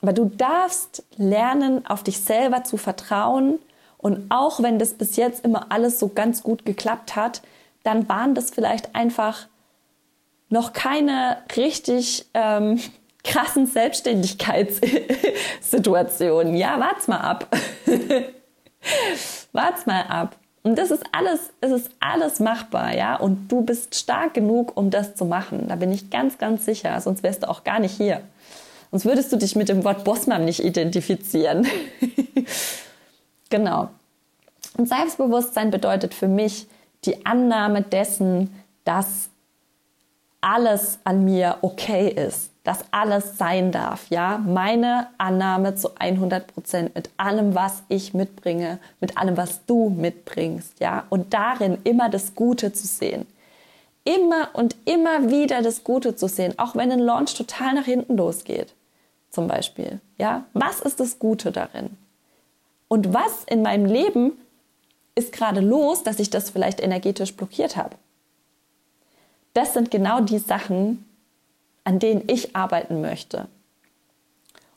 Aber 0.01 0.13
du 0.13 0.27
darfst 0.27 1.03
lernen, 1.17 1.85
auf 1.87 2.05
dich 2.05 2.21
selber 2.21 2.63
zu 2.63 2.77
vertrauen 2.77 3.59
und 3.99 4.31
auch 4.31 4.63
wenn 4.63 4.79
das 4.79 4.95
bis 4.95 5.17
jetzt 5.17 5.45
immer 5.45 5.67
alles 5.71 5.99
so 5.99 6.09
ganz 6.09 6.43
gut 6.43 6.65
geklappt 6.65 7.17
hat, 7.17 7.43
dann 7.83 8.09
waren 8.09 8.35
das 8.35 8.49
vielleicht 8.51 8.95
einfach 8.95 9.47
noch 10.49 10.73
keine 10.73 11.43
richtig 11.57 12.25
ähm, 12.35 12.81
krassen 13.25 13.67
Selbstständigkeitssituationen. 13.67 16.57
Ja, 16.57 16.79
wart's 16.81 17.09
mal 17.09 17.19
ab. 17.19 17.49
wart's 19.53 19.85
mal 19.87 20.03
ab. 20.03 20.37
Und 20.63 20.79
das 20.79 20.91
ist 20.91 21.05
alles, 21.13 21.51
es 21.61 21.71
ist 21.71 21.91
alles 22.01 22.41
machbar, 22.41 22.95
ja. 22.95 23.17
Und 23.17 23.49
du 23.49 23.63
bist 23.63 23.95
stark 23.95 24.35
genug, 24.35 24.77
um 24.77 24.91
das 24.91 25.15
zu 25.15 25.25
machen. 25.25 25.67
Da 25.69 25.77
bin 25.77 25.93
ich 25.93 26.11
ganz, 26.11 26.37
ganz 26.39 26.65
sicher. 26.65 27.01
Sonst 27.01 27.23
wärst 27.23 27.43
du 27.43 27.49
auch 27.49 27.65
gar 27.65 27.81
nicht 27.81 27.97
hier. 27.97 28.21
Sonst 28.91 29.05
würdest 29.05 29.31
du 29.33 29.37
dich 29.37 29.57
mit 29.57 29.69
dem 29.69 29.85
Wort 29.85 30.05
Bossmann 30.05 30.45
nicht 30.45 30.65
identifizieren. 30.65 31.67
Genau. 33.51 33.89
Und 34.77 34.89
Selbstbewusstsein 34.89 35.71
bedeutet 35.71 36.15
für 36.15 36.29
mich 36.29 36.67
die 37.05 37.25
Annahme 37.25 37.83
dessen, 37.83 38.55
dass 38.85 39.31
alles 40.41 40.99
an 41.05 41.25
mir 41.25 41.59
okay 41.63 42.09
ist, 42.09 42.51
dass 42.63 42.85
alles 42.91 43.39
sein 43.39 43.73
darf, 43.73 44.09
ja, 44.09 44.39
meine 44.39 45.09
Annahme 45.19 45.75
zu 45.75 45.97
100 45.99 46.47
Prozent 46.47 46.95
mit 46.95 47.11
allem, 47.17 47.55
was 47.55 47.83
ich 47.89 48.15
mitbringe, 48.15 48.79
mit 49.01 49.17
allem, 49.17 49.37
was 49.37 49.65
du 49.67 49.91
mitbringst, 49.91 50.79
ja, 50.79 51.05
und 51.09 51.35
darin 51.35 51.79
immer 51.85 52.09
das 52.09 52.35
Gute 52.35 52.73
zu 52.73 52.87
sehen, 52.87 53.27
immer 54.05 54.51
und 54.53 54.77
immer 54.85 55.31
wieder 55.31 55.61
das 55.63 55.83
Gute 55.83 56.15
zu 56.15 56.29
sehen, 56.29 56.55
auch 56.59 56.77
wenn 56.77 56.93
ein 56.93 57.01
Launch 57.01 57.35
total 57.35 57.75
nach 57.75 57.85
hinten 57.85 58.17
losgeht, 58.17 58.75
zum 59.31 59.49
Beispiel, 59.49 60.01
ja, 60.19 60.45
was 60.53 60.81
ist 60.81 61.01
das 61.01 61.19
Gute 61.19 61.51
darin? 61.51 61.97
Und 62.89 63.13
was 63.13 63.45
in 63.45 63.63
meinem 63.63 63.87
Leben 63.87 64.33
ist 65.15 65.33
gerade 65.33 65.61
los, 65.61 66.03
dass 66.03 66.19
ich 66.19 66.31
das 66.31 66.51
vielleicht 66.51 66.81
energetisch 66.81 67.35
blockiert 67.37 67.77
habe? 67.77 67.97
Das 69.55 69.75
sind 69.75 69.91
genau 69.91 70.21
die 70.21 70.39
Sachen, 70.39 71.05
an 71.85 71.99
denen 71.99 72.25
ich 72.29 72.55
arbeiten 72.57 73.01
möchte. 73.01 73.49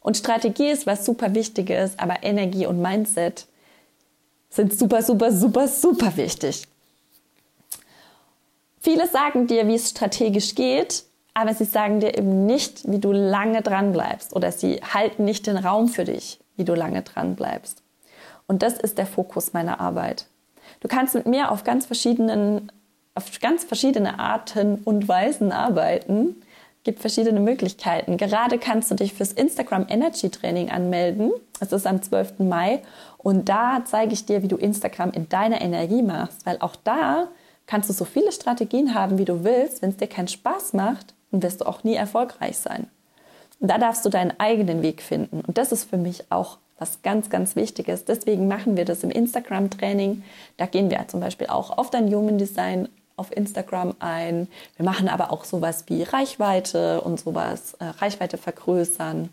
Und 0.02 0.18
Strategie 0.18 0.70
ist 0.70 0.88
was 0.88 1.06
super 1.06 1.36
Wichtiges, 1.36 1.98
aber 2.00 2.24
Energie 2.24 2.66
und 2.66 2.82
Mindset 2.82 3.46
sind 4.50 4.78
super, 4.78 5.02
super, 5.02 5.32
super, 5.32 5.68
super 5.68 6.18
wichtig. 6.18 6.68
Viele 8.80 9.08
sagen 9.08 9.46
dir, 9.46 9.68
wie 9.68 9.76
es 9.76 9.92
strategisch 9.92 10.56
geht, 10.56 11.04
aber 11.36 11.54
sie 11.54 11.66
sagen 11.66 12.00
dir 12.00 12.18
eben 12.18 12.48
nicht, 12.48 12.92
wie 12.92 13.00
du 13.00 13.12
lange 13.12 13.62
dran 13.62 13.94
bleibst 13.94 14.36
oder 14.36 14.52
sie 14.52 14.78
halten 14.78 15.24
nicht 15.24 15.46
den 15.46 15.58
Raum 15.58 15.88
für 15.88 16.04
dich, 16.04 16.40
wie 16.58 16.66
du 16.66 16.74
lange 16.74 17.04
dran 17.04 17.36
bleibst. 17.36 17.81
Und 18.52 18.64
das 18.64 18.74
ist 18.74 18.98
der 18.98 19.06
Fokus 19.06 19.54
meiner 19.54 19.80
Arbeit. 19.80 20.26
Du 20.82 20.90
kannst 20.90 21.16
mit 21.16 21.26
mir 21.26 21.52
auf 21.52 21.64
ganz 21.64 21.86
verschiedenen, 21.86 22.70
auf 23.16 23.40
ganz 23.40 23.64
verschiedene 23.64 24.20
Arten 24.20 24.82
und 24.84 25.08
Weisen 25.08 25.54
arbeiten. 25.54 26.36
Es 26.80 26.84
gibt 26.84 27.00
verschiedene 27.00 27.40
Möglichkeiten. 27.40 28.18
Gerade 28.18 28.60
kannst 28.60 28.92
du 28.92 28.96
dich 28.96 29.14
fürs 29.14 29.32
Instagram 29.32 29.86
Energy 29.88 30.30
Training 30.30 30.70
anmelden. 30.70 31.32
Es 31.62 31.72
ist 31.72 31.88
am 31.88 32.02
12. 32.02 32.40
Mai 32.40 32.82
und 33.18 33.48
da 33.48 33.84
zeige 33.86 34.12
ich 34.12 34.26
dir, 34.26 34.44
wie 34.44 34.50
du 34.50 34.58
Instagram 34.58 35.12
in 35.12 35.30
deiner 35.30 35.62
Energie 35.62 36.02
machst, 36.02 36.46
weil 36.46 36.58
auch 36.60 36.76
da 36.76 37.30
kannst 37.68 37.88
du 37.88 37.94
so 37.94 38.04
viele 38.04 38.34
Strategien 38.34 38.94
haben, 38.94 39.18
wie 39.18 39.24
du 39.24 39.46
willst. 39.46 39.82
Wenn 39.82 39.92
es 39.92 39.98
dir 39.98 40.08
keinen 40.08 40.28
Spaß 40.28 40.74
macht, 40.74 41.14
dann 41.32 41.42
wirst 41.42 41.62
du 41.62 41.66
auch 41.66 41.86
nie 41.86 41.96
erfolgreich 41.96 42.58
sein. 42.58 42.88
Und 43.62 43.70
da 43.70 43.78
darfst 43.78 44.04
du 44.04 44.10
deinen 44.10 44.38
eigenen 44.42 44.82
Weg 44.82 45.02
finden. 45.02 45.40
Und 45.40 45.58
das 45.58 45.72
ist 45.72 45.90
für 45.90 45.96
mich 45.96 46.26
auch 46.30 46.58
was 46.82 47.04
ganz, 47.04 47.30
ganz 47.30 47.56
wichtig 47.56 47.88
ist. 47.88 48.10
Deswegen 48.10 48.48
machen 48.48 48.76
wir 48.76 48.86
das 48.86 49.04
im 49.04 49.12
Instagram-Training. 49.12 50.24
Da 50.58 50.66
gehen 50.66 50.90
wir 50.90 51.08
zum 51.08 51.20
Beispiel 51.20 51.48
auch 51.48 51.78
auf 51.78 51.92
dein 51.92 52.14
Human 52.14 52.40
Design 52.40 52.90
auf 53.18 53.32
Instagram 53.36 53.94
ein. 54.00 54.48
Wir 54.78 54.86
machen 54.86 55.08
aber 55.08 55.32
auch 55.32 55.46
sowas 55.46 55.84
wie 55.88 56.02
Reichweite 56.02 57.02
und 57.02 57.20
sowas, 57.20 57.76
äh, 57.76 57.86
Reichweite 57.86 58.40
vergrößern. 58.40 59.30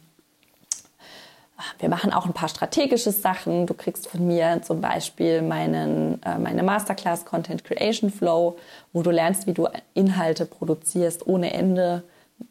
Wir 1.79 1.89
machen 1.89 2.13
auch 2.13 2.27
ein 2.27 2.35
paar 2.35 2.51
strategische 2.51 3.11
Sachen. 3.11 3.67
Du 3.67 3.73
kriegst 3.73 4.09
von 4.09 4.27
mir 4.27 4.61
zum 4.63 4.83
Beispiel 4.83 5.41
meinen, 5.41 6.23
äh, 6.23 6.39
meine 6.39 6.63
Masterclass 6.63 7.25
Content 7.25 7.65
Creation 7.65 8.11
Flow, 8.11 8.59
wo 8.93 9.03
du 9.03 9.11
lernst, 9.11 9.47
wie 9.47 9.55
du 9.55 9.69
Inhalte 9.95 10.45
produzierst 10.45 11.27
ohne 11.27 11.55
Ende 11.55 12.03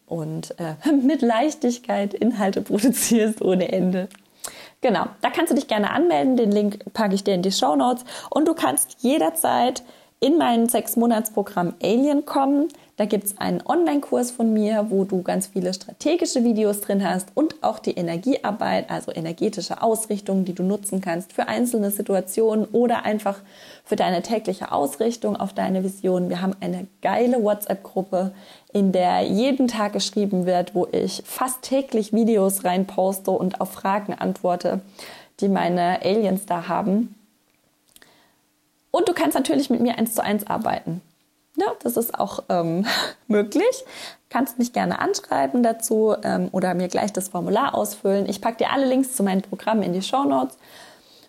und 0.08 0.56
äh, 0.60 0.92
mit 0.92 1.22
Leichtigkeit 1.22 2.16
Inhalte 2.16 2.62
produzierst 2.62 3.44
ohne 3.44 3.72
Ende. 3.72 4.10
Genau, 4.82 5.08
da 5.22 5.30
kannst 5.32 5.52
du 5.52 5.56
dich 5.56 5.68
gerne 5.68 5.90
anmelden. 5.92 6.38
Den 6.38 6.52
Link 6.52 6.94
packe 6.94 7.16
ich 7.16 7.24
dir 7.24 7.34
in 7.34 7.42
die 7.42 7.52
Show 7.52 7.76
Notes. 7.76 8.06
Und 8.30 8.48
du 8.48 8.54
kannst 8.54 8.98
jederzeit 9.00 9.84
in 10.20 10.38
mein 10.38 10.68
Sechs-Monats-Programm 10.68 11.76
Alien 11.82 12.26
kommen. 12.26 12.70
Da 12.96 13.06
gibt 13.06 13.26
es 13.26 13.38
einen 13.38 13.62
Online-Kurs 13.64 14.32
von 14.32 14.52
mir, 14.52 14.88
wo 14.90 15.04
du 15.04 15.22
ganz 15.22 15.46
viele 15.46 15.72
strategische 15.72 16.44
Videos 16.44 16.82
drin 16.82 17.08
hast 17.08 17.28
und 17.36 17.62
auch 17.62 17.78
die 17.78 17.92
Energiearbeit, 17.92 18.90
also 18.90 19.12
energetische 19.12 19.84
Ausrichtungen, 19.84 20.46
die 20.46 20.54
du 20.54 20.64
nutzen 20.64 21.00
kannst 21.00 21.34
für 21.34 21.48
einzelne 21.48 21.92
Situationen 21.92 22.66
oder 22.66 23.06
einfach 23.06 23.40
für 23.86 23.96
deine 23.96 24.24
tägliche 24.24 24.72
Ausrichtung 24.72 25.36
auf 25.36 25.54
deine 25.54 25.84
Vision. 25.84 26.30
Wir 26.30 26.42
haben 26.42 26.56
eine 26.60 26.88
geile 27.04 27.44
WhatsApp-Gruppe, 27.44 28.34
in 28.74 28.92
der 28.92 29.22
jeden 29.22 29.68
Tag 29.68 29.94
geschrieben 29.94 30.48
wird, 30.48 30.74
wo 30.74 30.88
ich 30.92 31.22
fast 31.24 31.62
täglich 31.62 32.14
Videos 32.14 32.66
reinposte 32.66 33.30
und 33.30 33.62
auf 33.62 33.72
Fragen 33.72 34.16
antworte, 34.16 34.82
die 35.40 35.50
meine 35.50 36.02
Aliens 36.02 36.48
da 36.48 36.68
haben. 36.68 37.17
Und 38.92 39.08
du 39.08 39.14
kannst 39.14 39.36
natürlich 39.36 39.70
mit 39.70 39.82
mir 39.82 39.98
eins 39.98 40.16
zu 40.16 40.24
eins 40.24 40.48
arbeiten. 40.48 41.02
Ja, 41.56 41.74
das 41.82 41.98
ist 41.98 42.18
auch 42.18 42.44
ähm, 42.50 42.86
möglich. 43.28 43.84
Kannst 44.30 44.60
mich 44.60 44.74
gerne 44.74 45.00
anschreiben 45.00 45.64
dazu 45.64 46.16
ähm, 46.24 46.50
oder 46.52 46.74
mir 46.74 46.88
gleich 46.88 47.14
das 47.14 47.30
Formular 47.30 47.74
ausfüllen. 47.74 48.30
Ich 48.30 48.42
packe 48.42 48.58
dir 48.58 48.72
alle 48.72 48.86
Links 48.86 49.16
zu 49.16 49.24
meinen 49.24 49.42
Programmen 49.42 49.84
in 49.84 49.94
die 49.94 50.02
Show 50.02 50.24
Notes. 50.24 50.58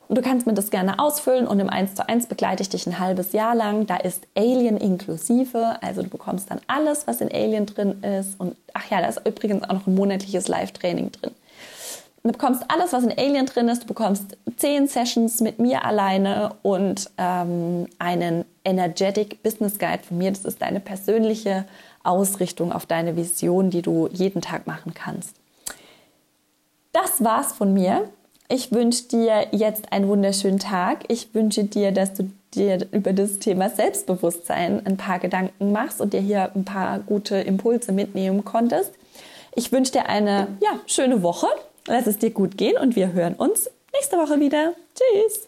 Und 0.09 0.17
du 0.17 0.23
kannst 0.23 0.47
mir 0.47 0.55
das 0.55 0.71
gerne 0.71 0.99
ausfüllen 0.99 1.47
und 1.47 1.61
im 1.61 1.69
1 1.69 1.95
zu 1.95 2.09
1 2.09 2.29
begleite 2.29 2.63
ich 2.63 2.71
dich 2.71 2.87
ein 2.87 2.99
halbes 2.99 3.33
Jahr 3.33 3.55
lang. 3.55 3.87
Da 3.87 3.99
ist 3.99 4.27
Alien 4.35 4.79
inklusive, 4.79 5.77
also 5.83 6.03
du 6.03 6.09
bekommst 6.09 6.51
dann 6.51 6.61
alles, 6.67 7.07
was 7.07 7.21
in 7.21 7.31
Alien 7.31 7.67
drin 7.67 8.03
ist. 8.03 8.41
Und 8.41 8.57
ach 8.73 8.91
ja, 8.91 9.03
da 9.03 9.09
ist 9.09 9.21
übrigens 9.27 9.65
auch 9.65 9.75
noch 9.75 9.87
ein 9.87 9.95
monatliches 9.95 10.49
Live-Training 10.49 11.13
drin. 11.13 11.33
Du 12.29 12.33
bekommst 12.33 12.63
alles, 12.69 12.93
was 12.93 13.05
in 13.05 13.13
Alien 13.17 13.47
drin 13.47 13.71
ist. 13.71 13.85
Du 13.85 13.87
bekommst 13.87 14.37
zehn 14.59 14.87
Sessions 14.87 15.41
mit 15.41 15.59
mir 15.59 15.87
alleine 15.87 16.55
und 16.63 17.11
ähm, 17.17 17.87
einen 17.99 18.45
Energetic 18.65 19.43
Business 19.43 19.79
Guide 19.79 20.03
von 20.07 20.19
mir. 20.19 20.31
Das 20.31 20.45
ist 20.45 20.61
deine 20.61 20.79
persönliche 20.79 21.65
Ausrichtung 22.05 22.71
auf 22.71 22.85
deine 22.85 23.17
Vision, 23.17 23.71
die 23.71 23.81
du 23.81 24.11
jeden 24.13 24.43
Tag 24.43 24.67
machen 24.67 24.93
kannst. 24.93 25.37
Das 26.93 27.25
war's 27.25 27.53
von 27.55 27.73
mir. 27.73 28.11
Ich 28.51 28.73
wünsche 28.73 29.05
dir 29.05 29.47
jetzt 29.53 29.91
einen 29.91 30.07
wunderschönen 30.09 30.59
Tag. 30.59 31.05
Ich 31.09 31.35
wünsche 31.35 31.65
dir, 31.65 31.93
dass 31.93 32.13
du 32.13 32.31
dir 32.55 32.87
über 32.93 33.15
das 33.15 33.39
Thema 33.39 33.71
Selbstbewusstsein 33.71 34.85
ein 34.85 34.99
paar 34.99 35.19
Gedanken 35.19 35.73
machst 35.73 35.99
und 35.99 36.13
dir 36.13 36.21
hier 36.21 36.51
ein 36.55 36.67
paar 36.67 36.99
gute 36.99 37.37
Impulse 37.37 37.93
mitnehmen 37.93 38.45
konntest. 38.45 38.93
Ich 39.55 39.73
wünsche 39.73 39.93
dir 39.93 40.11
eine 40.11 40.49
ja, 40.61 40.79
schöne 40.87 41.23
Woche. 41.23 41.47
Lass 41.87 42.07
es 42.07 42.19
dir 42.19 42.31
gut 42.31 42.57
gehen 42.57 42.77
und 42.77 42.97
wir 42.97 43.13
hören 43.13 43.35
uns 43.35 43.71
nächste 43.93 44.17
Woche 44.17 44.41
wieder. 44.41 44.75
Tschüss! 44.95 45.47